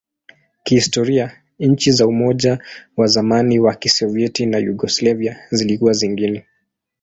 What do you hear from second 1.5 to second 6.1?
nchi za Umoja wa zamani wa Kisovyeti na Yugoslavia zilikuwa